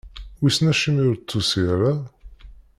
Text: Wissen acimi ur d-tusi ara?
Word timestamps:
Wissen 0.39 0.71
acimi 0.71 1.01
ur 1.09 1.15
d-tusi 1.17 1.61
ara? 1.73 1.93